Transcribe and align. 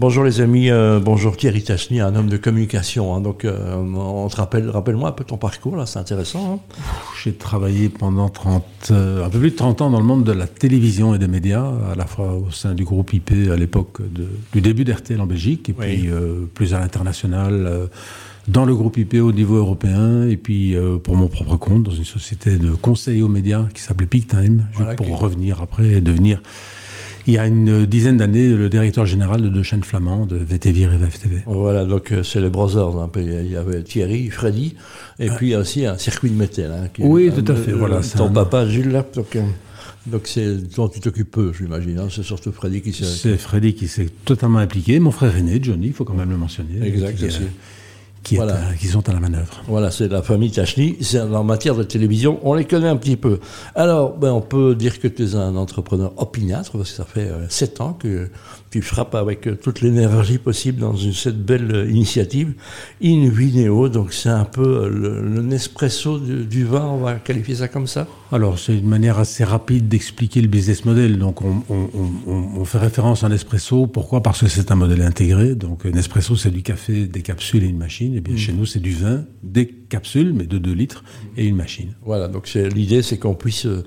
Bonjour 0.00 0.24
les 0.24 0.40
amis, 0.40 0.70
euh, 0.70 0.98
bonjour 0.98 1.36
Thierry 1.36 1.62
Tachny, 1.62 2.00
un 2.00 2.14
homme 2.14 2.30
de 2.30 2.38
communication. 2.38 3.14
Hein. 3.14 3.20
donc, 3.20 3.44
euh, 3.44 3.76
on 3.76 4.26
te 4.28 4.36
rappelle, 4.36 4.70
rappelle-moi 4.70 5.10
un 5.10 5.12
peu 5.12 5.24
ton 5.24 5.36
parcours 5.36 5.76
là, 5.76 5.84
c'est 5.84 5.98
intéressant. 5.98 6.54
Hein. 6.54 6.74
J'ai 7.22 7.34
travaillé 7.34 7.90
pendant 7.90 8.30
30, 8.30 8.64
euh, 8.92 9.26
un 9.26 9.28
peu 9.28 9.38
plus 9.38 9.50
de 9.50 9.56
30 9.56 9.82
ans 9.82 9.90
dans 9.90 10.00
le 10.00 10.06
monde 10.06 10.24
de 10.24 10.32
la 10.32 10.46
télévision 10.46 11.14
et 11.14 11.18
des 11.18 11.28
médias, 11.28 11.70
à 11.92 11.94
la 11.96 12.06
fois 12.06 12.32
au 12.32 12.50
sein 12.50 12.72
du 12.72 12.84
groupe 12.84 13.12
IP 13.12 13.50
à 13.52 13.56
l'époque 13.56 14.00
du 14.54 14.62
début 14.62 14.84
d'RTL 14.84 15.20
en 15.20 15.26
Belgique, 15.26 15.68
et 15.68 15.74
puis 15.74 16.08
plus 16.54 16.72
à 16.72 16.80
l'international 16.80 17.90
dans 18.48 18.64
le 18.64 18.74
groupe 18.74 18.96
IP 18.96 19.16
au 19.16 19.32
niveau 19.32 19.56
européen 19.56 20.26
et 20.26 20.38
puis 20.38 20.76
pour 21.04 21.14
mon 21.14 21.28
propre 21.28 21.58
compte 21.58 21.82
dans 21.82 21.90
une 21.90 22.04
société 22.04 22.56
de 22.56 22.70
conseil 22.70 23.20
aux 23.20 23.28
médias 23.28 23.66
qui 23.74 23.82
s'appelait 23.82 24.06
Peak 24.06 24.28
Time, 24.28 24.66
pour 24.96 25.20
revenir 25.20 25.60
après 25.60 25.88
et 25.88 26.00
devenir 26.00 26.40
il 27.26 27.34
y 27.34 27.38
a 27.38 27.46
une 27.46 27.86
dizaine 27.86 28.16
d'années, 28.16 28.48
le 28.48 28.68
directeur 28.68 29.06
général 29.06 29.42
de 29.42 29.48
deux 29.48 29.62
chaînes 29.62 29.84
flamandes, 29.84 30.28
de 30.28 30.36
VTV 30.36 30.82
et 30.82 30.86
VFTV. 30.86 31.42
Voilà, 31.46 31.84
donc 31.84 32.12
euh, 32.12 32.22
c'est 32.22 32.40
les 32.40 32.48
brothers. 32.48 32.96
Un 32.98 33.08
peu. 33.08 33.20
Il 33.20 33.50
y 33.50 33.56
avait 33.56 33.82
Thierry, 33.82 34.30
Freddy, 34.30 34.74
et 35.18 35.28
puis 35.28 35.48
il 35.48 35.50
y 35.50 35.54
a 35.54 35.58
aussi 35.58 35.86
un 35.86 35.98
circuit 35.98 36.30
de 36.30 36.36
métal. 36.36 36.72
Hein, 36.72 36.88
oui, 36.98 37.30
tout 37.34 37.50
à 37.50 37.54
fait. 37.54 37.72
voilà, 37.72 38.00
ton 38.16 38.30
papa, 38.30 38.66
Gilles, 38.66 38.90
là, 38.90 39.06
donc, 39.14 39.36
euh, 39.36 39.42
donc 40.06 40.22
c'est 40.24 40.56
dont 40.74 40.88
tu 40.88 41.00
t'occupes 41.00 41.30
peu, 41.30 41.52
j'imagine. 41.56 41.98
Hein, 41.98 42.08
c'est 42.10 42.22
surtout 42.22 42.52
Freddy 42.52 42.80
qui 42.80 42.92
s'est. 42.92 43.04
C'est 43.04 43.36
Freddy 43.36 43.74
qui 43.74 43.88
s'est 43.88 44.08
totalement 44.24 44.58
impliqué. 44.58 44.98
Mon 45.00 45.10
frère 45.10 45.36
aîné, 45.36 45.60
Johnny, 45.62 45.88
il 45.88 45.92
faut 45.92 46.04
quand 46.04 46.14
même 46.14 46.30
le 46.30 46.38
mentionner. 46.38 46.86
Exact, 46.86 47.22
aussi 47.22 47.40
qui, 48.22 48.38
qui, 48.78 48.86
sont 48.86 49.08
à 49.08 49.12
la 49.12 49.20
manœuvre. 49.20 49.62
Voilà, 49.66 49.90
c'est 49.90 50.08
la 50.08 50.22
famille 50.22 50.50
Tachny. 50.50 50.98
En 51.32 51.44
matière 51.44 51.74
de 51.74 51.82
télévision, 51.82 52.38
on 52.42 52.54
les 52.54 52.64
connaît 52.64 52.88
un 52.88 52.96
petit 52.96 53.16
peu. 53.16 53.40
Alors, 53.74 54.16
ben, 54.16 54.32
on 54.32 54.40
peut 54.40 54.74
dire 54.74 55.00
que 55.00 55.08
tu 55.08 55.24
es 55.24 55.34
un 55.34 55.56
entrepreneur 55.56 56.12
opiniâtre, 56.16 56.72
parce 56.72 56.90
que 56.90 56.96
ça 56.96 57.04
fait 57.04 57.28
euh, 57.28 57.48
sept 57.48 57.80
ans 57.80 57.94
que 57.94 58.30
tu 58.70 58.82
frappes 58.82 59.16
avec 59.16 59.46
euh, 59.46 59.56
toute 59.56 59.80
l'énergie 59.80 60.38
possible 60.38 60.80
dans 60.80 60.94
une, 60.94 61.12
cette 61.12 61.44
belle 61.44 61.74
euh, 61.74 61.90
initiative. 61.90 62.52
In 63.02 63.28
Vineo, 63.28 63.88
donc 63.88 64.12
c'est 64.12 64.28
un 64.28 64.44
peu 64.44 64.88
le, 64.88 65.42
Nespresso 65.42 66.18
du, 66.18 66.64
vin, 66.64 66.84
on 66.84 66.98
va 66.98 67.14
qualifier 67.14 67.56
ça 67.56 67.68
comme 67.68 67.88
ça? 67.88 68.06
Alors, 68.30 68.58
c'est 68.58 68.78
une 68.78 68.88
manière 68.88 69.18
assez 69.18 69.42
rapide 69.42 69.88
d'expliquer 69.88 70.40
le 70.40 70.46
business 70.46 70.84
model. 70.84 71.18
Donc, 71.18 71.42
on, 71.42 71.62
on, 71.68 72.64
fait 72.64 72.78
référence 72.78 73.24
à 73.24 73.28
Nespresso. 73.28 73.88
Pourquoi? 73.88 74.22
Parce 74.22 74.40
que 74.40 74.48
c'est 74.48 74.70
un 74.70 74.76
modèle 74.76 75.02
intégré. 75.02 75.56
Donc, 75.56 75.84
Nespresso, 75.84 76.36
c'est 76.36 76.52
du 76.52 76.62
café, 76.62 77.06
des 77.06 77.22
capsules 77.22 77.64
et 77.64 77.68
une 77.68 77.78
machine. 77.78 78.14
Et 78.14 78.20
bien, 78.20 78.36
chez 78.36 78.52
nous, 78.52 78.66
c'est 78.66 78.78
du 78.78 78.92
vin, 78.92 79.24
des 79.42 79.79
capsules, 79.90 80.32
mais 80.32 80.46
de 80.46 80.56
2 80.56 80.72
litres, 80.72 81.04
et 81.36 81.44
une 81.46 81.56
machine. 81.56 81.94
Voilà, 82.02 82.28
donc 82.28 82.48
l'idée, 82.54 83.02
c'est 83.02 83.18
qu'on 83.18 83.34
puisse, 83.34 83.66
euh, 83.66 83.84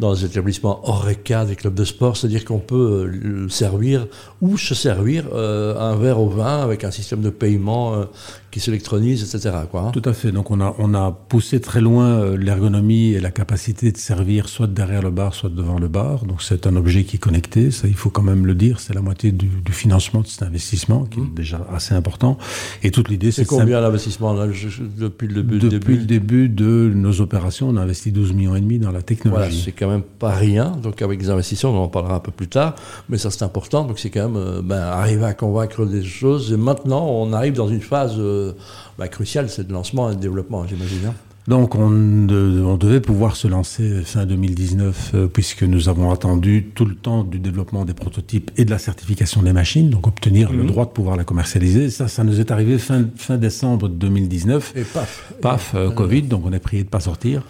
dans 0.00 0.12
les 0.12 0.24
établissements 0.26 0.86
Horeca, 0.86 1.46
des 1.46 1.56
clubs 1.56 1.74
de 1.74 1.84
sport, 1.84 2.16
c'est-à-dire 2.16 2.44
qu'on 2.44 2.58
peut 2.58 3.08
euh, 3.24 3.48
servir 3.48 4.06
ou 4.42 4.58
se 4.58 4.74
servir 4.74 5.28
euh, 5.32 5.78
un 5.78 5.96
verre 5.96 6.20
au 6.20 6.28
vin 6.28 6.60
avec 6.60 6.84
un 6.84 6.90
système 6.90 7.22
de 7.22 7.30
paiement 7.30 8.04
qui 8.50 8.60
s'électronise, 8.60 9.22
etc. 9.22 9.56
Quoi, 9.70 9.82
hein. 9.82 9.90
Tout 9.92 10.02
à 10.04 10.12
fait. 10.12 10.32
Donc 10.32 10.50
on 10.50 10.60
a, 10.60 10.74
on 10.78 10.94
a 10.94 11.10
poussé 11.10 11.60
très 11.60 11.80
loin 11.80 12.36
l'ergonomie 12.36 13.12
et 13.14 13.20
la 13.20 13.30
capacité 13.30 13.92
de 13.92 13.96
servir 13.96 14.48
soit 14.48 14.66
derrière 14.66 15.02
le 15.02 15.10
bar, 15.10 15.34
soit 15.34 15.50
devant 15.50 15.78
le 15.78 15.88
bar. 15.88 16.24
Donc 16.24 16.42
c'est 16.42 16.66
un 16.66 16.76
objet 16.76 17.04
qui 17.04 17.16
est 17.16 17.18
connecté, 17.18 17.70
ça 17.70 17.88
il 17.88 17.94
faut 17.94 18.10
quand 18.10 18.22
même 18.22 18.46
le 18.46 18.54
dire, 18.54 18.80
c'est 18.80 18.94
la 18.94 19.00
moitié 19.00 19.32
du, 19.32 19.48
financement 19.70 20.20
de 20.20 20.26
cet 20.26 20.42
investissement, 20.42 21.04
qui 21.04 21.20
est 21.20 21.22
mmh. 21.22 21.34
déjà 21.34 21.66
assez 21.72 21.94
important. 21.94 22.38
Et 22.82 22.90
toute 22.90 23.08
l'idée, 23.08 23.32
c'est 23.32 23.44
combien 23.44 23.80
l'investissement 23.80 24.34
depuis 24.34 25.28
le 25.28 25.43
Depuis 25.44 25.96
le 25.96 26.04
début 26.04 26.48
de 26.48 26.90
nos 26.94 27.20
opérations, 27.20 27.68
on 27.68 27.76
a 27.76 27.82
investi 27.82 28.12
12 28.12 28.32
millions 28.32 28.56
et 28.56 28.60
demi 28.60 28.78
dans 28.78 28.90
la 28.90 29.02
technologie. 29.02 29.40
Voilà, 29.40 29.64
c'est 29.64 29.72
quand 29.72 29.88
même 29.88 30.02
pas 30.02 30.32
rien. 30.32 30.72
Donc 30.82 31.02
avec 31.02 31.20
des 31.20 31.30
investissements, 31.30 31.70
on 31.72 31.84
en 31.84 31.88
parlera 31.88 32.16
un 32.16 32.20
peu 32.20 32.32
plus 32.32 32.48
tard, 32.48 32.74
mais 33.08 33.18
ça 33.18 33.30
c'est 33.30 33.44
important. 33.44 33.84
Donc 33.84 33.98
c'est 33.98 34.10
quand 34.10 34.28
même 34.28 34.36
euh, 34.36 34.62
ben, 34.62 34.80
arriver 34.80 35.24
à 35.24 35.34
convaincre 35.34 35.84
des 35.86 36.02
choses. 36.02 36.52
Et 36.52 36.56
maintenant, 36.56 37.06
on 37.08 37.32
arrive 37.32 37.54
dans 37.54 37.68
une 37.68 37.80
phase 37.80 38.14
euh, 38.18 38.52
ben, 38.98 39.08
cruciale, 39.08 39.48
c'est 39.48 39.68
le 39.68 39.72
lancement 39.72 40.10
et 40.10 40.14
le 40.14 40.20
développement, 40.20 40.66
j'imagine. 40.66 41.06
Hein. 41.08 41.14
Donc 41.46 41.74
on, 41.74 41.90
on, 41.90 42.76
devait 42.76 43.00
pouvoir 43.00 43.36
se 43.36 43.46
lancer 43.46 44.02
fin 44.04 44.24
2019 44.24 45.10
euh, 45.14 45.26
puisque 45.26 45.62
nous 45.62 45.90
avons 45.90 46.10
attendu 46.10 46.70
tout 46.74 46.86
le 46.86 46.94
temps 46.94 47.22
du 47.22 47.38
développement 47.38 47.84
des 47.84 47.92
prototypes 47.92 48.50
et 48.56 48.64
de 48.64 48.70
la 48.70 48.78
certification 48.78 49.42
des 49.42 49.52
machines, 49.52 49.90
donc 49.90 50.06
obtenir 50.06 50.50
le 50.52 50.62
mhm. 50.62 50.68
droit 50.68 50.86
de 50.86 50.90
pouvoir 50.90 51.16
la 51.16 51.24
commercialiser. 51.24 51.90
Ça, 51.90 52.08
ça 52.08 52.24
nous 52.24 52.40
est 52.40 52.50
arrivé 52.50 52.78
fin, 52.78 53.04
fin 53.16 53.36
décembre 53.36 53.88
2019. 53.88 54.72
Et 54.74 54.84
paf. 54.84 55.34
Paf, 55.42 55.74
euh, 55.74 55.90
Covid, 55.90 56.22
donc 56.22 56.46
on 56.46 56.52
est 56.52 56.58
prié 56.60 56.82
de 56.82 56.88
pas 56.88 57.00
sortir. 57.00 57.42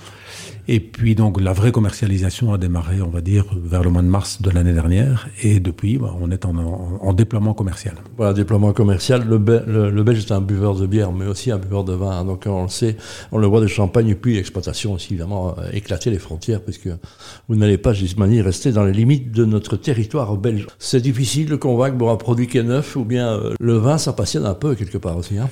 Et 0.67 0.81
puis 0.81 1.15
donc 1.15 1.41
la 1.41 1.53
vraie 1.53 1.73
commercialisation 1.73 2.53
a 2.55 2.59
démarré, 2.59 3.03
on 3.03 3.09
va 3.09 3.21
dire, 3.21 3.45
vers 3.55 3.83
le 3.83 3.91
mois 3.91 4.01
de 4.01 4.09
mars 4.09 4.41
de 4.41 4.51
l'année 4.51 4.73
dernière. 4.73 5.29
Et 5.43 5.61
depuis, 5.61 5.99
bah, 5.99 6.15
on 6.21 6.31
est 6.31 6.45
en, 6.47 7.13
déploiement 7.13 7.53
commercial. 7.53 7.95
Voilà, 8.17 8.33
déploiement 8.33 8.73
commercial. 8.73 9.27
Le, 9.27 9.37
le, 9.91 10.03
Belge 10.03 10.25
est 10.25 10.33
un 10.33 10.41
buveur 10.41 10.75
de 10.75 10.87
bière, 10.87 11.13
mais 11.13 11.27
aussi 11.27 11.51
un 11.51 11.59
buveur 11.59 11.85
de 11.85 11.93
vin. 11.93 12.25
Donc 12.25 12.45
on 12.47 12.63
le 12.63 12.69
sait, 12.69 12.97
on 13.31 13.39
le 13.39 13.47
voit 13.47 13.61
de 13.61 13.67
champagne 13.67 14.09
et 14.09 14.15
puis 14.15 14.37
l'exploitation 14.37 14.95
aussi, 14.95 15.13
évidemment, 15.13 15.55
euh, 15.59 15.71
éclater 15.73 16.11
les 16.11 16.19
frontières, 16.19 16.63
puisque 16.63 16.89
vous 17.49 17.57
n'allez 17.57 17.79
pas, 17.79 17.93
Gismani, 17.93 18.41
rester 18.41 18.73
dans 18.73 18.85
les 18.85 18.93
limites 18.93 19.33
de 19.33 19.45
notre 19.45 19.77
territoire 19.77 20.35
belge. 20.37 20.67
C'est 20.79 21.01
difficile 21.01 21.49
de 21.49 21.57
convaincre 21.57 21.99
pour 21.99 22.11
un 22.11 22.17
produit 22.17 22.47
qui 22.47 22.59
est 22.59 22.63
neuf, 22.63 22.97
ou 22.97 23.05
bien 23.05 23.35
euh, 23.35 23.55
le 23.61 23.77
vin, 23.77 23.99
ça 23.99 24.13
passionne 24.15 24.47
un 24.47 24.55
peu 24.55 24.75
quelque 24.75 24.99
part 24.99 25.17
aussi. 25.17 25.39
Hein 25.39 25.51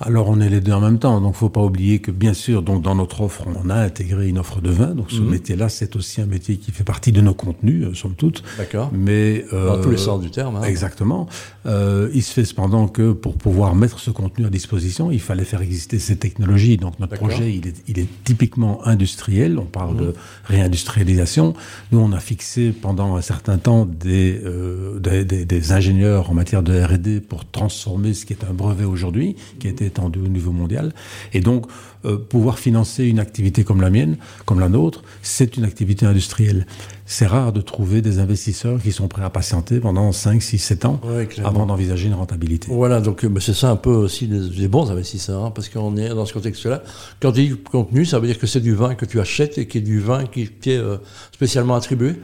alors 0.00 0.28
on 0.28 0.40
est 0.40 0.48
les 0.48 0.60
deux 0.60 0.72
en 0.72 0.80
même 0.80 0.98
temps, 0.98 1.20
donc 1.20 1.34
faut 1.34 1.48
pas 1.48 1.62
oublier 1.62 2.00
que 2.00 2.10
bien 2.10 2.34
sûr, 2.34 2.62
donc 2.62 2.82
dans 2.82 2.94
notre 2.94 3.20
offre, 3.22 3.44
on 3.62 3.70
a 3.70 3.76
intégré 3.76 4.28
une 4.28 4.38
offre 4.38 4.60
de 4.60 4.70
vin. 4.70 4.94
Donc 4.94 5.10
ce 5.10 5.20
mhm. 5.20 5.30
métier-là, 5.30 5.68
c'est 5.68 5.96
aussi 5.96 6.20
un 6.20 6.26
métier 6.26 6.56
qui 6.56 6.70
fait 6.70 6.84
partie 6.84 7.12
de 7.12 7.20
nos 7.20 7.34
contenus, 7.34 7.86
euh, 7.86 7.94
somme 7.94 8.14
toute. 8.14 8.42
D'accord. 8.58 8.90
Mais 8.92 9.44
euh, 9.52 9.68
dans 9.68 9.82
tous 9.82 9.90
les 9.90 9.96
sens 9.96 10.20
du 10.20 10.30
terme. 10.30 10.56
Hein. 10.56 10.62
Exactement. 10.62 11.28
Euh, 11.66 12.10
il 12.12 12.22
se 12.22 12.32
fait 12.32 12.44
cependant 12.44 12.88
que 12.88 13.12
pour 13.12 13.36
pouvoir 13.36 13.74
mettre 13.74 13.98
ce 13.98 14.10
contenu 14.10 14.46
à 14.46 14.50
disposition, 14.50 15.10
il 15.10 15.20
fallait 15.20 15.44
faire 15.44 15.62
exister 15.62 15.98
ces 15.98 16.16
technologies. 16.16 16.76
Donc 16.76 16.98
notre 16.98 17.14
projet, 17.16 17.52
il 17.52 17.66
est, 17.66 17.82
il 17.88 17.98
est 17.98 18.08
typiquement 18.24 18.86
industriel. 18.86 19.58
On 19.58 19.64
parle 19.64 19.96
de 19.96 20.06
mhm. 20.06 20.14
réindustrialisation. 20.44 21.54
Nous, 21.92 21.98
on 21.98 22.12
a 22.12 22.20
fixé 22.20 22.72
pendant 22.72 23.16
un 23.16 23.22
certain 23.22 23.58
temps 23.58 23.86
des, 23.86 24.40
euh, 24.44 24.98
des, 24.98 25.24
des, 25.24 25.44
des 25.44 25.72
ingénieurs 25.72 26.30
en 26.30 26.34
matière 26.34 26.62
de 26.62 26.78
R&D 26.80 27.20
pour 27.20 27.48
transformer 27.48 28.14
ce 28.14 28.24
qui 28.26 28.32
est 28.32 28.44
un 28.44 28.52
brevet 28.52 28.84
aujourd'hui, 28.84 29.36
qui 29.58 29.68
a 29.68 29.70
été 29.84 30.00
étendu 30.00 30.20
au 30.20 30.28
niveau 30.28 30.52
mondial. 30.52 30.92
Et 31.32 31.40
donc, 31.40 31.66
euh, 32.04 32.18
pouvoir 32.18 32.58
financer 32.58 33.04
une 33.04 33.18
activité 33.18 33.64
comme 33.64 33.80
la 33.80 33.90
mienne, 33.90 34.16
comme 34.44 34.60
la 34.60 34.68
nôtre, 34.68 35.02
c'est 35.22 35.56
une 35.56 35.64
activité 35.64 36.06
industrielle. 36.06 36.66
C'est 37.06 37.26
rare 37.26 37.52
de 37.52 37.60
trouver 37.60 38.02
des 38.02 38.18
investisseurs 38.18 38.80
qui 38.80 38.92
sont 38.92 39.08
prêts 39.08 39.22
à 39.22 39.30
patienter 39.30 39.80
pendant 39.80 40.12
5, 40.12 40.42
6, 40.42 40.58
7 40.58 40.84
ans 40.84 41.00
avant 41.44 41.66
d'envisager 41.66 42.08
une 42.08 42.14
rentabilité. 42.14 42.68
Voilà, 42.70 43.00
donc 43.00 43.24
euh, 43.24 43.40
c'est 43.40 43.54
ça 43.54 43.70
un 43.70 43.76
peu 43.76 43.90
aussi 43.90 44.26
des, 44.26 44.68
bons 44.68 44.90
investisseurs, 44.90 45.44
hein, 45.44 45.50
parce 45.50 45.68
qu'on 45.68 45.96
est 45.96 46.08
dans 46.10 46.26
ce 46.26 46.34
contexte-là. 46.34 46.82
Quand 47.20 47.32
tu 47.32 47.46
dis 47.46 47.56
contenu, 47.56 48.04
ça 48.04 48.18
veut 48.18 48.26
dire 48.26 48.38
que 48.38 48.46
c'est 48.46 48.60
du 48.60 48.74
vin 48.74 48.94
que 48.94 49.04
tu 49.04 49.20
achètes 49.20 49.58
et 49.58 49.66
qui 49.66 49.78
est 49.78 49.82
du 49.82 50.00
vin 50.00 50.24
qui, 50.26 50.48
qui 50.48 50.72
est 50.72 50.78
euh, 50.78 50.98
spécialement 51.32 51.74
attribué? 51.74 52.16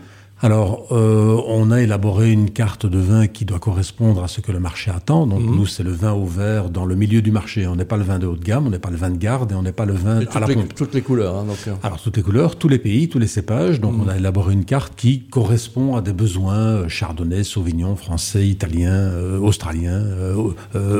Alors, 0.42 0.86
euh, 0.90 1.38
on 1.48 1.70
a 1.70 1.82
élaboré 1.82 2.32
une 2.32 2.50
carte 2.50 2.86
de 2.86 2.98
vin 2.98 3.26
qui 3.26 3.44
doit 3.44 3.58
correspondre 3.58 4.24
à 4.24 4.28
ce 4.28 4.40
que 4.40 4.52
le 4.52 4.58
marché 4.58 4.90
attend. 4.90 5.26
Donc, 5.26 5.42
mhm. 5.42 5.54
nous, 5.54 5.66
c'est 5.66 5.82
le 5.82 5.92
vin 5.92 6.12
au 6.12 6.24
vert 6.24 6.70
dans 6.70 6.86
le 6.86 6.94
milieu 6.94 7.20
du 7.20 7.30
marché. 7.30 7.66
On 7.66 7.76
n'est 7.76 7.84
pas 7.84 7.98
le 7.98 8.04
vin 8.04 8.18
de 8.18 8.26
haut 8.26 8.36
de 8.36 8.44
gamme, 8.44 8.66
on 8.66 8.70
n'est 8.70 8.78
pas 8.78 8.90
le 8.90 8.96
vin 8.96 9.10
de 9.10 9.18
garde 9.18 9.52
et 9.52 9.54
on 9.54 9.62
n'est 9.62 9.72
pas 9.72 9.84
le 9.84 9.92
vin 9.92 10.20
à 10.32 10.40
la 10.40 10.46
pompe. 10.46 10.74
Toutes 10.74 10.94
les 10.94 11.02
couleurs. 11.02 11.36
Hein, 11.36 11.44
donc. 11.44 11.58
Euh. 11.68 11.74
Alors, 11.82 12.00
toutes 12.00 12.16
les 12.16 12.22
couleurs, 12.22 12.56
tous 12.56 12.68
les 12.68 12.78
pays, 12.78 13.10
tous 13.10 13.18
les 13.18 13.26
cépages. 13.26 13.80
Donc, 13.80 13.94
mhm. 13.94 14.02
on 14.06 14.08
a 14.08 14.16
élaboré 14.16 14.54
une 14.54 14.64
carte 14.64 14.94
qui 14.96 15.24
correspond 15.24 15.94
à 15.94 16.00
des 16.00 16.14
besoins 16.14 16.56
euh, 16.56 16.88
chardonnay, 16.88 17.44
sauvignon, 17.44 17.94
français, 17.96 18.46
italien, 18.48 18.92
euh, 18.92 19.38
australien, 19.38 20.04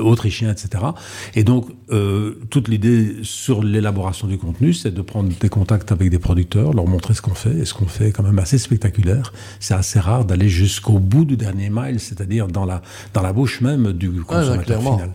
autrichien, 0.03 0.51
etc. 0.51 0.85
Et 1.35 1.45
donc, 1.45 1.69
toute 2.51 2.69
l'idée 2.69 3.17
sur 3.23 3.63
l'élaboration 3.63 4.27
du 4.27 4.37
contenu, 4.37 4.75
c'est 4.75 4.93
de 4.93 5.03
prendre 5.03 5.31
des 5.41 5.49
contacts 5.49 5.93
avec 5.93 6.11
des 6.11 6.19
producteurs, 6.19 6.75
leur 6.75 6.87
montrer 6.87 7.15
ce 7.15 7.23
qu'on 7.23 7.35
fait. 7.35 7.57
Et 7.59 7.65
ce 7.65 7.75
qu'on 7.75 7.87
fait 7.87 8.09
est 8.09 8.13
quand 8.13 8.23
même 8.23 8.39
assez 8.39 8.59
spectaculaire 8.59 9.30
c'est 9.59 9.75
assez 9.75 9.99
rare 9.99 10.25
d'aller 10.25 10.49
jusqu'au 10.49 10.99
bout 10.99 11.25
du 11.25 11.37
dernier 11.37 11.71
mile, 11.71 12.01
c'est-à-dire 12.01 12.49
dans 12.49 12.65
la, 12.65 12.83
dans 13.15 13.23
la 13.23 13.33
bouche 13.33 13.61
même 13.61 13.93
du 13.93 14.11
consommateur 14.23 14.81
final. 14.81 15.13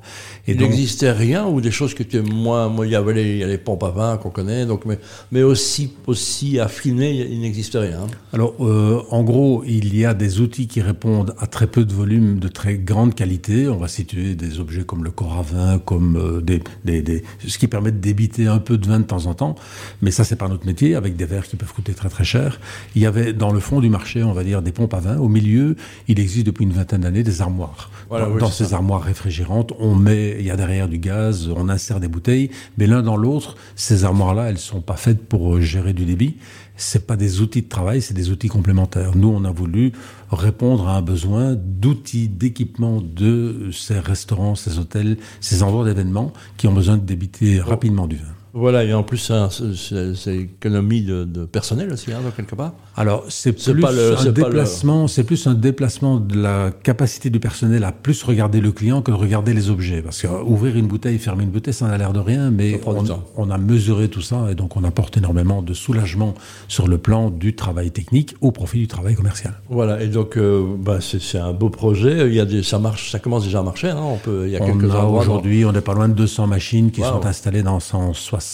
Et 0.48 0.51
il 0.51 0.60
n'existait 0.60 1.12
rien 1.12 1.45
ou 1.45 1.62
des 1.62 1.72
choses 1.72 1.94
que 1.94 2.04
tu 2.04 2.22
moins, 2.22 2.69
moi, 2.69 2.86
il 2.86 2.92
y 2.92 2.95
avait 2.95 3.13
les, 3.13 3.45
les 3.45 3.57
pompes 3.57 3.84
à 3.84 3.89
vin 3.89 4.18
qu'on 4.18 4.30
connaît, 4.30 4.66
donc, 4.66 4.86
mais, 4.86 5.00
mais 5.31 5.44
aussi, 5.44 5.92
aussi 6.07 6.60
affiné, 6.60 7.28
il 7.30 7.42
n'existe 7.42 7.78
rien. 7.80 8.07
Alors, 8.31 8.54
euh, 8.60 9.01
en 9.10 9.24
gros, 9.24 9.63
il 9.66 9.95
y 9.95 10.06
a 10.06 10.13
des 10.13 10.39
outils 10.39 10.68
qui 10.68 10.81
répondent 10.81 11.34
à 11.39 11.48
très 11.48 11.68
peu 11.68 11.84
de 11.84 11.94
volume, 11.94 12.39
de 12.39 12.48
très 12.48 12.78
grande 12.78 13.16
qualité. 13.16 13.68
On 13.68 13.78
va 13.78 13.88
situer 13.88 14.36
des 14.36 14.60
objets 14.60 14.84
comme 14.84 15.04
le 15.04 15.12
corps 15.12 15.38
à 15.38 15.42
vin, 15.42 15.80
comme 15.80 16.16
euh, 16.16 16.42
des, 16.42 16.62
des, 16.86 17.01
des, 17.01 17.24
ce 17.45 17.57
qui 17.57 17.68
permet 17.68 17.92
de 17.92 17.98
débiter 17.98 18.48
un 18.48 18.60
peu 18.60 18.78
de 18.78 18.88
vin 18.88 19.00
de 19.00 19.06
temps 19.06 19.25
en 19.25 19.34
temps. 19.34 19.56
Mais 20.01 20.12
ça, 20.12 20.24
c'est 20.24 20.36
pas 20.36 20.48
notre 20.48 20.66
métier, 20.66 20.95
avec 20.95 21.16
des 21.16 21.25
verres 21.25 21.48
qui 21.48 21.56
peuvent 21.56 21.74
coûter 21.74 21.94
très 21.94 22.10
très 22.10 22.24
cher. 22.24 22.60
Il 22.95 23.01
y 23.01 23.06
avait 23.06 23.34
dans 23.34 23.51
le 23.51 23.60
fond 23.60 23.80
du 23.81 23.89
marché 23.89 24.05
marché, 24.06 24.24
on 24.24 24.34
va 24.34 24.44
dire, 24.44 24.62
des 24.62 24.72
pompes 24.72 24.94
à 24.94 25.00
vin. 25.00 25.18
Au 25.18 25.28
milieu, 25.28 25.75
il 26.07 26.19
existe 26.19 26.46
depuis 26.46 26.63
une 26.63 26.74
vingtaine 26.74 27.02
d'années 27.02 27.24
des 27.24 27.42
armoires. 27.42 27.90
dans, 28.12 28.52
ces 28.52 28.75
armoires 28.75 29.02
réfrigérantes, 29.02 29.74
on 29.80 29.96
met, 29.96 30.36
il 30.38 30.46
y 30.46 30.52
a 30.52 30.56
derrière 30.56 30.88
du 30.88 31.00
gaz, 31.00 31.50
on 31.56 31.69
insère 31.69 32.00
des 32.00 32.07
bouteilles, 32.07 32.52
mais 32.78 32.86
l'un 32.86 33.02
dans 33.02 33.18
l'autre, 33.18 33.56
ces 33.75 34.04
armoires-là, 34.04 34.50
elles 34.50 34.60
sont 34.60 34.81
pas 34.81 34.96
faites 34.96 35.28
pour 35.28 35.60
gérer 35.60 35.94
du 35.94 36.06
débit. 36.06 36.36
C'est 36.78 37.07
pas 37.07 37.16
des 37.16 37.42
outils 37.42 37.63
de 37.63 37.68
travail, 37.68 38.00
c'est 38.00 38.13
des 38.13 38.30
outils 38.30 38.48
complémentaires. 38.48 39.16
Nous, 39.16 39.30
on 39.30 39.44
a 39.44 39.52
voulu 39.52 39.94
répondre 40.30 40.88
à 40.88 40.98
un 40.98 41.01
besoin 41.01 41.56
d'outils, 41.56 42.28
d'équipement 42.28 43.01
de 43.01 43.72
ces 43.72 43.98
restaurants, 43.98 44.54
ces 44.54 44.78
hôtels, 44.78 45.18
ces 45.42 45.63
endroits 45.63 45.86
d'événements 45.86 46.31
qui 46.58 46.68
ont 46.68 46.74
besoin 46.74 46.98
de 46.98 47.06
débiter 47.06 47.60
rapidement 47.60 48.06
du 48.06 48.18
vin. 48.18 48.36
Voilà, 48.57 48.86
et 48.86 48.94
en 48.94 49.04
plus, 49.04 49.34
c'est 49.52 50.36
économie 50.38 51.02
de, 51.02 51.25
de, 51.25 51.44
personnel 51.44 51.92
aussi, 51.92 52.13
hein, 52.13 52.22
quelque 52.38 52.56
part. 52.56 52.72
Alors, 52.96 53.25
c'est 53.28 53.52
plus, 53.52 53.84
un 53.84 54.31
déplacement, 54.31 55.10
c'est 55.10 55.25
plus 55.25 55.46
un 55.46 55.56
déplacement 55.56 56.22
de 56.22 56.42
la 56.42 56.72
capacité 56.72 57.30
du 57.30 57.42
personnel 57.42 57.84
à 57.84 57.92
plus 57.92 58.24
regarder 58.24 58.62
le 58.62 58.72
client 58.72 59.02
que 59.02 59.12
de 59.12 59.18
regarder 59.18 59.54
les 59.54 59.69
objets. 59.69 60.02
Parce 60.02 60.22
qu'ouvrir 60.22 60.78
une 60.78 60.88
bouteille, 60.88 61.18
fermer 61.18 61.44
une 61.44 61.50
bouteille, 61.50 61.74
ça 61.74 61.86
n'a 61.86 61.98
l'air 61.98 62.13
de 62.13 62.19
rien, 62.19 62.50
mais 62.50 62.80
on, 62.86 63.04
on, 63.36 63.50
a 63.50 63.57
mesuré 63.57 64.07
tout 64.07 64.22
ça 64.22 64.48
et 64.50 64.56
donc 64.56 64.78
on 64.78 64.86
apporte 64.86 65.18
énormément 65.18 65.62
de 65.62 65.74
soulagement 65.74 66.34
sur 66.69 66.88
le 66.88 66.98
plan 66.98 67.31
du 67.31 67.56
travail 67.56 67.92
technique 67.92 68.36
au 68.40 68.54
profit 68.54 68.78
du 68.78 68.88
travail 68.88 69.16
commercial. 69.16 69.56
Voilà, 69.69 70.01
et 70.01 70.08
donc 70.08 70.38
euh, 70.38 70.63
bah, 70.80 71.00
c'est 71.01 71.38
un 71.38 71.51
beau 71.51 71.69
projet. 71.69 72.30
Il 72.30 72.34
y 72.34 72.40
a 72.40 72.46
des, 72.46 72.63
ça 72.63 72.80
marche, 72.80 73.12
ça 73.12 73.19
commence 73.19 73.44
déjà 73.44 73.60
à 73.60 73.63
marcher. 73.63 73.90
Hein. 73.90 74.00
On 74.01 74.18
peut, 74.18 74.44
il 74.46 74.54
y 74.54 74.56
a 74.56 74.62
quelques 74.62 74.86
Aujourd'hui, 74.86 75.66
on 75.66 75.74
n'est 75.74 75.81
pas 75.81 75.94
loin 75.94 76.08
de 76.08 76.13
200 76.13 76.48
machines 76.48 76.92
qui 76.92 77.01
sont 77.01 77.25
installées 77.25 77.62
dans 77.62 77.81
160 77.81 78.44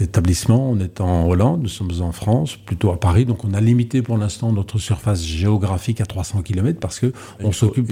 établissements. 0.00 0.70
On 0.70 0.78
est 0.80 1.00
en 1.00 1.28
Hollande, 1.28 1.62
nous 1.62 1.68
sommes 1.68 1.90
en 2.00 2.12
France, 2.12 2.56
plutôt 2.56 2.90
à 2.90 2.98
Paris. 3.00 3.24
Donc 3.24 3.44
on 3.44 3.54
a 3.54 3.60
limité 3.60 4.02
pour 4.02 4.16
l'instant 4.18 4.52
notre 4.52 4.78
surface 4.78 5.24
géographique 5.24 6.00
à 6.00 6.06
300 6.06 6.42
km 6.42 6.78
parce 6.80 6.98
que 7.00 7.12
on 7.40 7.52
s'occupe 7.52 7.90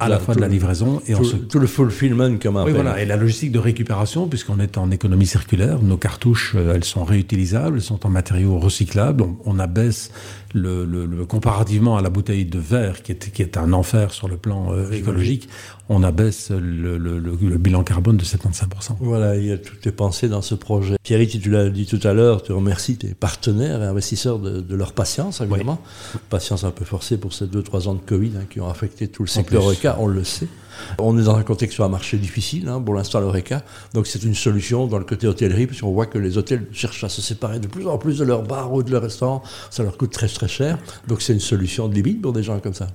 à 0.00 0.08
la, 0.08 0.18
fois 0.18 0.34
de 0.34 0.40
la 0.40 0.48
livraison 0.48 1.00
et 1.06 1.14
tout, 1.14 1.24
tout 1.24 1.58
le 1.58 1.66
fulfillment 1.66 2.38
comme 2.38 2.56
un 2.56 2.64
oui, 2.64 2.72
voilà, 2.72 3.00
et 3.00 3.06
la 3.06 3.16
logistique 3.16 3.52
de 3.52 3.58
récupération 3.58 4.28
puisqu'on 4.28 4.60
est 4.60 4.78
en 4.78 4.90
économie 4.90 5.26
circulaire. 5.26 5.80
Nos 5.82 5.96
cartouches, 5.96 6.54
euh, 6.56 6.74
elles 6.74 6.84
sont 6.84 7.04
réutilisables, 7.04 7.76
elles 7.76 7.82
sont 7.82 8.06
en 8.06 8.10
matériaux 8.10 8.58
recyclables. 8.58 9.22
On, 9.22 9.36
on 9.44 9.58
abaisse 9.58 10.10
le, 10.54 10.84
le, 10.84 11.26
comparativement 11.26 11.96
à 11.96 12.02
la 12.02 12.10
bouteille 12.10 12.44
de 12.44 12.58
verre, 12.58 13.02
qui 13.02 13.12
est, 13.12 13.32
qui 13.32 13.42
est 13.42 13.56
un 13.56 13.72
enfer 13.72 14.12
sur 14.12 14.28
le 14.28 14.36
plan 14.36 14.72
euh, 14.72 14.90
écologique, 14.92 15.48
on 15.88 16.02
abaisse 16.02 16.50
le, 16.50 16.98
le, 16.98 17.58
bilan 17.58 17.82
carbone 17.82 18.16
de 18.16 18.24
75%. 18.24 18.96
Voilà, 19.00 19.36
il 19.36 19.46
y 19.46 19.52
a 19.52 19.58
toutes 19.58 19.84
les 19.84 19.92
pensées 19.92 20.28
dans 20.28 20.42
ce 20.42 20.54
projet. 20.54 20.67
Thierry, 21.02 21.26
tu 21.28 21.50
l'as 21.50 21.68
dit 21.70 21.86
tout 21.86 22.00
à 22.06 22.12
l'heure, 22.12 22.42
tu 22.42 22.52
remercies 22.52 22.96
tes 22.96 23.14
partenaires 23.14 23.82
et 23.82 23.86
investisseurs 23.86 24.38
de, 24.38 24.60
de 24.60 24.76
leur 24.76 24.92
patience, 24.92 25.40
évidemment. 25.40 25.80
Patience 26.30 26.64
un 26.64 26.70
peu 26.70 26.84
forcée 26.84 27.16
pour 27.16 27.32
ces 27.32 27.46
2-3 27.46 27.88
ans 27.88 27.94
de 27.94 28.00
Covid 28.00 28.32
hein, 28.36 28.44
qui 28.48 28.60
ont 28.60 28.68
affecté 28.68 29.08
tout 29.08 29.22
le 29.22 29.28
secteur 29.28 29.64
RECA, 29.64 29.96
on 30.00 30.06
le 30.06 30.24
sait. 30.24 30.48
On 30.98 31.18
est 31.18 31.24
dans 31.24 31.36
un 31.36 31.42
contexte 31.42 31.74
sur 31.74 31.84
un 31.84 31.88
marché 31.88 32.16
difficile, 32.16 32.68
hein, 32.68 32.80
pour 32.80 32.94
l'instant 32.94 33.20
l'ORECA. 33.20 33.62
Donc 33.94 34.06
c'est 34.06 34.22
une 34.22 34.34
solution 34.34 34.86
dans 34.86 34.98
le 34.98 35.04
côté 35.04 35.26
hôtellerie, 35.26 35.66
puisqu'on 35.66 35.92
voit 35.92 36.06
que 36.06 36.18
les 36.18 36.38
hôtels 36.38 36.66
cherchent 36.72 37.04
à 37.04 37.08
se 37.08 37.22
séparer 37.22 37.58
de 37.58 37.66
plus 37.66 37.86
en 37.86 37.98
plus 37.98 38.18
de 38.18 38.24
leurs 38.24 38.42
bars 38.42 38.72
ou 38.72 38.82
de 38.82 38.90
leurs 38.90 39.02
restaurants. 39.02 39.42
Ça 39.70 39.82
leur 39.82 39.96
coûte 39.96 40.12
très 40.12 40.28
très 40.28 40.48
cher. 40.48 40.78
Donc 41.06 41.22
c'est 41.22 41.32
une 41.32 41.40
solution 41.40 41.88
de 41.88 41.94
limite 41.94 42.22
pour 42.22 42.32
des 42.32 42.42
gens 42.42 42.58
comme 42.60 42.74
ça. 42.74 42.88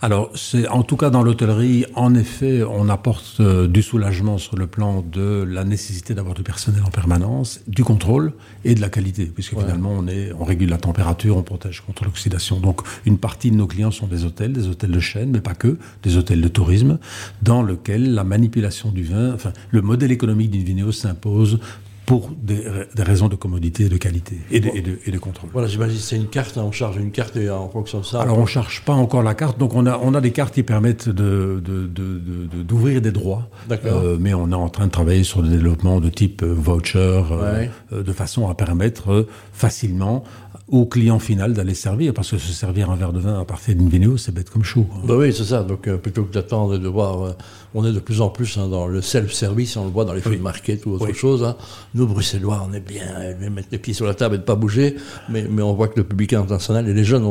Alors, 0.00 0.30
c'est 0.36 0.68
en 0.68 0.84
tout 0.84 0.96
cas 0.96 1.10
dans 1.10 1.24
l'hôtellerie, 1.24 1.84
en 1.96 2.14
effet, 2.14 2.62
on 2.62 2.88
apporte 2.88 3.40
euh, 3.40 3.66
du 3.66 3.82
soulagement 3.82 4.38
sur 4.38 4.56
le 4.56 4.68
plan 4.68 5.02
de 5.02 5.42
la 5.42 5.64
nécessité 5.64 6.14
d'avoir 6.14 6.36
du 6.36 6.44
personnel 6.44 6.82
en 6.86 6.90
permanence, 6.90 7.60
du 7.66 7.82
contrôle 7.82 8.32
et 8.64 8.76
de 8.76 8.80
la 8.80 8.90
qualité, 8.90 9.26
puisque 9.26 9.58
finalement 9.58 9.90
on 9.90 10.06
est, 10.06 10.30
on 10.38 10.44
régule 10.44 10.70
la 10.70 10.78
température, 10.78 11.36
on 11.36 11.42
protège 11.42 11.80
contre 11.80 12.04
l'oxydation. 12.04 12.60
Donc, 12.60 12.82
une 13.06 13.18
partie 13.18 13.50
de 13.50 13.56
nos 13.56 13.66
clients 13.66 13.90
sont 13.90 14.06
des 14.06 14.24
hôtels, 14.24 14.52
des 14.52 14.68
hôtels 14.68 14.92
de 14.92 15.00
chaîne, 15.00 15.30
mais 15.32 15.40
pas 15.40 15.54
que, 15.54 15.76
des 16.04 16.16
hôtels 16.16 16.42
de 16.42 16.48
tourisme, 16.48 16.98
dans 17.42 17.62
lequel 17.62 18.14
la 18.14 18.24
manipulation 18.24 18.90
du 18.90 19.02
vin, 19.02 19.34
enfin, 19.34 19.52
le 19.70 19.82
modèle 19.82 20.12
économique 20.12 20.50
d'une 20.50 20.64
vinéo 20.64 20.92
s'impose 20.92 21.58
pour 22.08 22.30
des, 22.42 22.62
raisons 22.96 23.28
de 23.28 23.36
commodité 23.36 23.84
et 23.84 23.88
de 23.90 23.98
qualité 23.98 24.38
et 24.50 24.60
de, 24.60 24.98
et 25.04 25.10
de, 25.10 25.18
contrôle. 25.18 25.50
Voilà, 25.52 25.68
j'imagine 25.68 25.98
c'est 25.98 26.16
une 26.16 26.28
carte, 26.28 26.56
hein, 26.56 26.64
on 26.66 26.72
charge 26.72 26.96
une 26.96 27.10
carte 27.10 27.36
et 27.36 27.50
en 27.50 27.68
fonction 27.68 28.00
de 28.00 28.04
ça. 28.06 28.22
Alors 28.22 28.38
on 28.38 28.42
ne 28.42 28.46
charge 28.46 28.82
pas 28.86 28.94
encore 28.94 29.22
la 29.22 29.34
carte, 29.34 29.58
donc 29.58 29.74
on 29.74 29.84
a, 29.84 30.00
on 30.02 30.14
a 30.14 30.22
des 30.22 30.30
cartes 30.30 30.54
qui 30.54 30.62
permettent 30.62 31.10
d'ouvrir 31.10 33.02
des 33.02 33.10
droits. 33.10 33.50
D'accord. 33.68 34.00
Euh, 34.02 34.16
mais 34.18 34.32
on 34.32 34.50
est 34.50 34.54
en 34.54 34.70
train 34.70 34.86
de 34.86 34.90
travailler 34.90 35.22
sur 35.22 35.42
le 35.42 35.48
développement 35.48 36.00
de 36.00 36.08
type 36.08 36.42
euh, 36.42 36.54
voucher, 36.54 36.96
euh, 36.98 37.66
de 38.02 38.12
façon 38.14 38.48
à 38.48 38.54
permettre 38.54 39.26
facilement 39.52 40.24
au 40.68 40.86
client 40.86 41.18
final 41.18 41.52
d'aller 41.52 41.74
servir, 41.74 42.14
parce 42.14 42.30
que 42.30 42.38
se 42.38 42.52
servir 42.54 42.88
un 42.90 42.96
verre 42.96 43.12
de 43.12 43.20
vin 43.20 43.38
à 43.38 43.44
partir 43.44 43.74
d'une 43.74 43.90
vidéo, 43.90 44.16
c'est 44.16 44.32
bête 44.32 44.48
comme 44.48 44.64
chou. 44.64 44.86
Hein. 44.94 45.00
Bah 45.04 45.16
oui, 45.18 45.34
c'est 45.34 45.44
ça. 45.44 45.62
Donc 45.62 45.90
plutôt 45.96 46.24
que 46.24 46.32
d'attendre 46.32 46.76
et 46.76 46.78
de 46.78 46.88
voir 46.88 47.34
on 47.74 47.84
est 47.84 47.92
de 47.92 48.00
plus 48.00 48.20
en 48.20 48.30
plus 48.30 48.56
hein, 48.56 48.68
dans 48.68 48.86
le 48.86 49.02
self-service, 49.02 49.76
on 49.76 49.84
le 49.84 49.90
voit 49.90 50.04
dans 50.04 50.14
les 50.14 50.20
food 50.20 50.40
market 50.40 50.86
ou 50.86 50.92
autre 50.92 51.12
chose. 51.12 51.44
Hein. 51.44 51.56
Nous, 51.98 52.06
Bruxellois, 52.06 52.64
on 52.68 52.72
est 52.72 52.80
bien, 52.80 53.04
mettre 53.50 53.68
les 53.72 53.78
pieds 53.78 53.92
sur 53.92 54.06
la 54.06 54.14
table 54.14 54.36
et 54.36 54.38
ne 54.38 54.44
pas 54.44 54.54
bouger, 54.54 54.94
mais, 55.28 55.46
mais 55.50 55.62
on 55.62 55.74
voit 55.74 55.88
que 55.88 55.96
le 55.96 56.04
public 56.04 56.32
international 56.32 56.88
et 56.88 56.94
les 56.94 57.02
jeunes, 57.02 57.24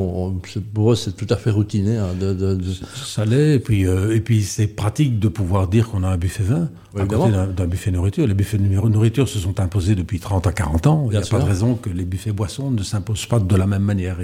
pour 0.73 0.91
eux, 0.91 0.95
c'est 0.95 1.15
tout 1.15 1.27
à 1.29 1.37
fait 1.37 1.51
routiné. 1.51 1.95
Hein, 1.95 2.09
de, 2.19 2.33
de, 2.33 2.59
Ça 3.05 3.23
l'est, 3.23 3.55
et 3.55 3.59
puis, 3.59 3.87
euh, 3.87 4.13
et 4.13 4.19
puis 4.19 4.43
c'est 4.43 4.67
pratique 4.67 5.19
de 5.19 5.29
pouvoir 5.29 5.69
dire 5.69 5.87
qu'on 5.87 6.03
a 6.03 6.09
un 6.09 6.17
buffet 6.17 6.43
vin 6.43 6.69
à 6.99 7.05
côté 7.05 7.31
d'un 7.31 7.65
buffet 7.67 7.91
nourriture. 7.91 8.27
Les 8.27 8.33
buffets 8.33 8.57
nourriture 8.57 9.27
se 9.27 9.39
sont 9.39 9.59
imposés 9.59 9.95
depuis 9.95 10.19
30 10.19 10.47
à 10.47 10.51
40 10.51 10.87
ans. 10.87 11.07
Il 11.11 11.17
n'y 11.17 11.23
a 11.23 11.27
pas 11.27 11.39
de 11.39 11.45
raison 11.45 11.75
que 11.75 11.89
les 11.89 12.05
buffets 12.05 12.31
boissons 12.31 12.71
ne 12.71 12.83
s'imposent 12.83 13.25
pas 13.25 13.39
de 13.39 13.55
la 13.55 13.67
même 13.67 13.83
manière. 13.83 14.17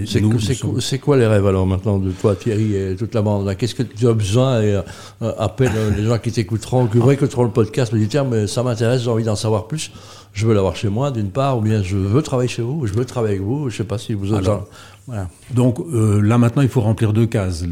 C'est 0.79 0.99
quoi 0.99 1.17
les 1.17 1.27
rêves 1.27 1.45
alors 1.45 1.67
maintenant 1.67 1.99
de 1.99 2.11
toi, 2.11 2.35
Thierry, 2.35 2.75
et 2.75 2.95
toute 2.95 3.13
la 3.13 3.21
bande 3.21 3.55
Qu'est-ce 3.55 3.75
que 3.75 3.83
tu 3.83 4.07
as 4.07 4.13
besoin 4.13 4.61
et, 4.61 4.73
euh, 5.21 5.31
appelle 5.37 5.71
euh, 5.75 5.91
les 5.95 6.03
gens 6.03 6.17
qui 6.17 6.31
t'écouteront, 6.31 6.87
qui 6.87 6.97
écouteront 6.97 7.43
le 7.43 7.51
podcast, 7.51 7.93
me 7.93 7.99
disent 7.99 8.09
tiens, 8.09 8.23
mais 8.23 8.47
ça 8.47 8.63
m'intéresse, 8.63 9.03
j'ai 9.03 9.09
envie 9.09 9.23
d'en 9.23 9.35
savoir 9.35 9.67
plus. 9.67 9.91
Je 10.33 10.47
veux 10.47 10.53
l'avoir 10.53 10.75
chez 10.75 10.89
moi, 10.89 11.11
d'une 11.11 11.29
part, 11.29 11.59
ou 11.59 11.61
bien 11.61 11.83
je 11.83 11.95
veux 11.95 12.21
travailler 12.23 12.49
chez 12.49 12.63
vous, 12.63 12.87
je 12.87 12.93
veux 12.93 13.05
travailler 13.05 13.35
avec 13.35 13.45
vous. 13.45 13.69
Je 13.69 13.75
ne 13.75 13.77
sais 13.77 13.83
pas 13.83 13.99
si 13.99 14.13
vous 14.13 14.33
autres. 14.33 14.67
Voilà. 15.05 15.29
Donc 15.53 15.79
euh, 15.79 16.21
là 16.21 16.37
maintenant, 16.37 16.61
il 16.61 16.69
faut 16.69 16.79
remplir 16.79 17.11
deux 17.11 17.25
cases, 17.25 17.65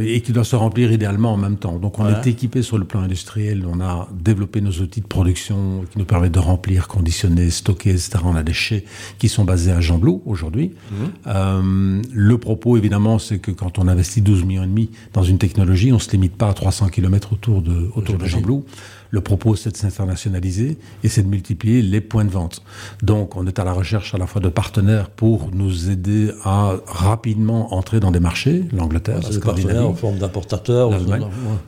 et 0.00 0.20
qui 0.20 0.32
doit 0.32 0.44
se 0.44 0.54
remplir 0.54 0.92
idéalement 0.92 1.32
en 1.32 1.38
même 1.38 1.56
temps. 1.56 1.78
Donc 1.78 1.98
on 1.98 2.06
est 2.06 2.26
équipé 2.26 2.60
sur 2.60 2.76
le 2.76 2.84
plan 2.84 3.00
industriel, 3.00 3.64
on 3.66 3.80
a 3.80 4.08
développé 4.12 4.60
nos 4.60 4.70
outils 4.70 5.00
de 5.00 5.06
production 5.06 5.84
qui 5.90 5.98
nous 5.98 6.04
permettent 6.04 6.32
de 6.32 6.40
remplir, 6.40 6.86
conditionner, 6.86 7.48
stocker, 7.48 7.90
etc. 7.90 8.18
On 8.24 8.36
a 8.36 8.42
des 8.42 8.52
chais 8.52 8.84
qui 9.18 9.30
sont 9.30 9.44
basés 9.44 9.72
à 9.72 9.80
Jean-Blou 9.80 10.22
aujourd'hui. 10.26 10.72
Mhm. 10.90 11.10
Euh, 11.26 12.02
le 12.12 12.38
propos, 12.38 12.76
évidemment, 12.76 13.18
c'est 13.18 13.38
que 13.38 13.50
quand 13.50 13.78
on 13.78 13.88
investit 13.88 14.20
12 14.20 14.44
millions 14.44 14.64
et 14.64 14.66
demi 14.66 14.90
dans 15.14 15.22
une 15.22 15.38
technologie, 15.38 15.90
on 15.90 15.98
se 15.98 16.10
limite 16.10 16.36
pas 16.36 16.50
à 16.50 16.54
300 16.54 16.88
km 16.88 17.32
autour 17.32 17.62
de, 17.62 17.90
autour 17.94 18.18
de 18.18 18.26
Jean-Blou. 18.26 18.64
Le 19.14 19.20
propos, 19.20 19.54
c'est 19.54 19.70
de 19.70 19.76
s'internationaliser 19.76 20.76
et 21.04 21.08
c'est 21.08 21.22
de 21.22 21.28
multiplier 21.28 21.82
les 21.82 22.00
points 22.00 22.24
de 22.24 22.30
vente. 22.30 22.64
Donc, 23.00 23.36
on 23.36 23.46
est 23.46 23.60
à 23.60 23.64
la 23.64 23.72
recherche 23.72 24.12
à 24.12 24.18
la 24.18 24.26
fois 24.26 24.40
de 24.40 24.48
partenaires 24.48 25.08
pour 25.08 25.50
nous 25.52 25.88
aider 25.88 26.32
à 26.42 26.73
rapidement 26.86 27.74
entrer 27.74 28.00
dans 28.00 28.10
des 28.10 28.20
marchés, 28.20 28.64
l'Angleterre, 28.72 29.20
la 29.22 29.32
Scandinavie. 29.32 29.78
en 29.78 29.94
forme 29.94 30.18
d'importateurs. 30.18 30.90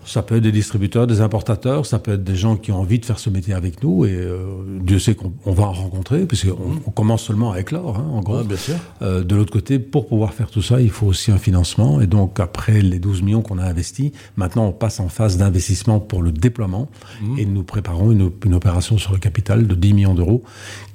Ça 0.05 0.23
peut 0.23 0.37
être 0.37 0.43
des 0.43 0.53
distributeurs, 0.53 1.07
des 1.07 1.21
importateurs, 1.21 1.87
ça 1.87 1.99
peut 1.99 2.13
être 2.15 2.25
des 2.25 2.37
gens 2.37 2.57
qui 2.57 2.73
ont 2.73 2.81
envie 2.81 2.99
de 2.99 3.05
faire 3.05 3.19
ce 3.19 3.31
métier 3.31 3.55
avec 3.55 3.83
nous 3.83 4.05
et 4.05 4.15
euh, 4.15 4.39
Dieu 4.81 4.99
sait 4.99 5.15
qu'on 5.15 5.33
va 5.53 5.65
en 5.65 5.73
rencontrer 5.73 6.27
puisqu'on 6.27 6.51
mmh. 6.51 6.81
on 6.87 6.91
commence 6.91 7.23
seulement 7.23 7.53
à 7.53 7.61
éclore, 7.61 7.99
hein, 7.99 8.07
en 8.13 8.21
gros. 8.21 8.43
bien 8.43 8.57
sûr. 8.57 8.75
Euh, 9.03 9.23
de 9.23 9.37
l'autre 9.37 9.53
côté, 9.53 9.79
pour 9.79 10.07
pouvoir 10.07 10.35
faire 10.35 10.51
tout 10.51 10.63
ça, 10.63 10.81
il 10.81 10.91
faut 10.91 11.07
aussi 11.07 11.31
un 11.31 11.39
financement 11.39 12.01
et 12.01 12.07
donc 12.07 12.41
après 12.41 12.81
les 12.81 12.99
12 12.99 13.23
millions 13.23 13.43
qu'on 13.43 13.59
a 13.59 13.65
investis, 13.65 14.13
maintenant 14.37 14.67
on 14.67 14.73
passe 14.73 15.01
en 15.01 15.09
phase 15.09 15.37
d'investissement 15.37 16.01
pour 16.01 16.23
le 16.23 16.33
déploiement. 16.33 16.89
Mmh 17.23 17.37
et 17.39 17.45
nous 17.45 17.63
préparons 17.65 18.13
une, 18.13 18.31
une, 18.45 18.55
opération 18.55 18.99
sur 18.99 19.13
le 19.13 19.19
capital 19.19 19.67
de 19.67 19.75
10 19.75 19.93
millions 19.93 20.15
d'euros 20.15 20.43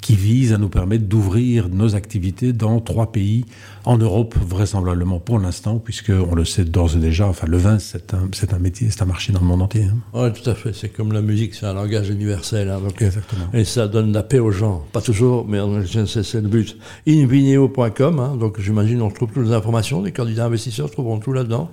qui 0.02 0.16
vise 0.16 0.54
à 0.54 0.58
nous 0.58 0.70
permettre 0.70 1.06
d'ouvrir 1.06 1.70
nos 1.70 1.96
activités 1.96 2.54
dans 2.54 2.80
trois 2.80 3.12
pays 3.12 3.46
en 3.86 3.98
Europe, 4.02 4.36
vraisemblablement 4.38 5.20
pour 5.20 5.40
l'instant, 5.40 5.78
puisque 5.78 6.12
on 6.12 6.36
le 6.36 6.46
sait 6.46 6.66
d'ores 6.66 6.96
et 6.96 7.00
déjà, 7.00 7.28
enfin 7.28 7.48
le 7.48 7.58
vin 7.58 7.78
c'est 7.80 8.14
un, 8.14 8.60
métier, 8.60 8.90
c'est 8.90 9.02
un 9.02 9.06
marché 9.06 9.32
dans 9.32 9.40
le 9.40 9.46
monde 9.46 9.62
entier. 9.62 9.84
Hein. 9.84 9.98
Oui, 10.14 10.32
tout 10.34 10.50
à 10.50 10.56
fait. 10.56 10.74
C'est 10.74 10.90
comme 10.90 11.14
la 11.14 11.22
musique, 11.22 11.54
c'est 11.56 11.66
un 11.66 11.74
langage 11.74 12.10
universel. 12.10 12.70
Hein, 12.70 12.80
Exactement. 13.00 13.46
Et 13.54 13.64
ça 13.64 13.88
donne 13.88 14.12
la 14.12 14.24
paix 14.24 14.40
aux 14.40 14.52
gens. 14.52 14.84
Pas 14.92 15.02
toujours, 15.02 15.46
mais 15.48 15.60
c'est, 16.06 16.42
le 16.42 16.48
but. 16.48 16.78
Invineo.com, 17.08 18.20
hein, 18.20 18.36
donc 18.38 18.60
j'imagine 18.60 19.02
on 19.02 19.10
trouve 19.10 19.32
toutes 19.32 19.46
les 19.46 19.54
informations. 19.54 20.02
Les 20.02 20.12
candidats 20.12 20.46
investisseurs 20.46 20.90
trouveront 20.90 21.20
tout 21.20 21.34
là-dedans. 21.34 21.70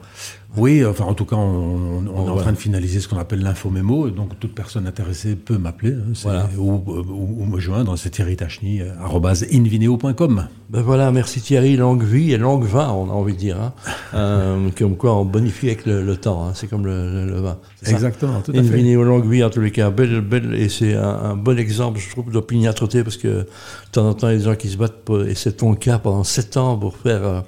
Oui, 0.57 0.85
enfin 0.85 1.05
en 1.05 1.15
tout 1.15 1.27
cas, 1.27 1.37
on, 1.37 2.07
est 2.07 2.31
en 2.31 2.37
train 2.37 2.53
de 2.53 2.59
finaliser 2.59 3.01
ce 3.01 3.09
qu'on 3.09 3.19
appelle 3.19 3.41
l'info-mémo, 3.41 4.11
donc 4.11 4.39
toute 4.41 4.55
personne 4.55 4.87
intéressée 4.87 5.37
peut 5.37 5.59
m'appeler 5.59 5.93
hein, 5.93 6.49
ou, 6.57 6.83
ou, 6.87 7.45
me 7.45 7.61
joindre, 7.61 7.97
c'est 7.97 8.11
thierry 8.11 8.37
invineo.com. 9.53 10.49
Ben 10.71 10.83
voilà, 10.83 11.11
merci 11.13 11.41
Thierry. 11.41 11.77
Longue 11.77 12.03
vie 12.03 12.33
et 12.33 12.37
longue 12.37 12.65
vin, 12.65 12.91
on 12.91 13.09
a 13.09 13.13
envie 13.13 13.33
de 13.33 13.39
dire. 13.39 13.59
Hein. 13.59 13.73
Euh, 14.13 14.69
comme 14.79 14.97
quoi 14.97 15.15
on 15.15 15.25
bonifie 15.25 15.69
avec 15.69 15.87
le, 15.87 16.17
temps. 16.17 16.47
Hein. 16.47 16.53
C'est 16.55 16.69
comme 16.69 16.85
le, 16.85 17.41
vin. 17.41 17.59
Exactement, 17.87 18.43
tout 18.43 18.53
à 18.53 18.57
Une 18.57 18.65
fait. 18.65 18.79
Une 18.79 19.03
longue 19.03 19.27
vie, 19.27 19.43
en 19.43 19.49
tous 19.49 19.63
les 19.63 19.71
cas. 19.71 19.89
Belle, 19.89 20.21
belle, 20.21 20.55
et 20.55 20.69
c'est 20.69 20.95
un, 20.95 21.37
bon 21.37 21.59
exemple, 21.59 21.99
je 21.99 22.11
trouve, 22.11 22.31
d'opiniâtreté 22.31 23.03
parce 23.03 23.17
que 23.17 23.29
de 23.29 23.47
temps 23.93 24.07
en 24.07 24.13
temps, 24.13 24.29
il 24.29 24.33
y 24.33 24.37
a 24.37 24.39
des 24.39 24.45
gens 24.45 24.57
qui 24.57 24.69
se 24.69 24.77
battent, 24.77 25.05
pour, 25.05 25.23
et 25.23 25.35
c'est 25.35 25.59
ton 25.59 25.75
cas, 25.75 25.99
pendant 25.99 26.25
sept 26.25 26.59
ans 26.59 26.77
pour 26.77 26.97
faire. 26.97 27.25
Euh, 27.25 27.41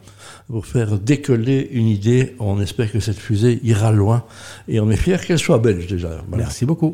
pour 0.50 0.66
faire 0.66 0.98
décoller 0.98 1.68
une 1.70 1.86
idée. 1.86 2.34
On 2.40 2.60
espère 2.60 2.90
que 2.90 2.98
cette 2.98 3.18
fusée 3.18 3.60
ira 3.62 3.92
loin 3.92 4.24
et 4.66 4.80
on 4.80 4.90
est 4.90 4.96
fiers 4.96 5.18
qu'elle 5.24 5.38
soit 5.38 5.58
belge 5.58 5.86
déjà. 5.86 6.24
Merci 6.36 6.66
beaucoup. 6.66 6.88